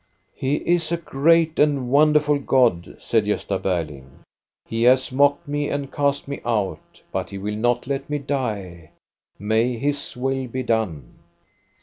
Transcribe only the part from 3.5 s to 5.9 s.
Berling." He has mocked me